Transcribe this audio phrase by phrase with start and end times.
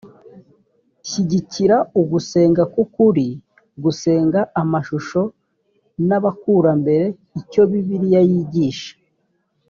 [1.09, 3.27] shyigikira ugusenga k ukuri
[3.83, 5.21] gusenga amashusho
[6.07, 7.05] n abakurambere
[7.39, 8.93] icyo bibiliya yigisha